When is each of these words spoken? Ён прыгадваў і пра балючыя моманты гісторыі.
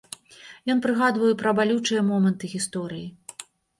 Ён 0.73 0.79
прыгадваў 0.85 1.29
і 1.33 1.37
пра 1.41 1.53
балючыя 1.59 2.01
моманты 2.09 2.51
гісторыі. 2.55 3.07